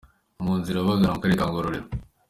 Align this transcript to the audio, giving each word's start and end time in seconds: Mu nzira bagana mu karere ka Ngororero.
Mu 0.43 0.53
nzira 0.59 0.87
bagana 0.87 1.13
mu 1.15 1.19
karere 1.21 1.39
ka 1.39 1.47
Ngororero. 1.49 1.87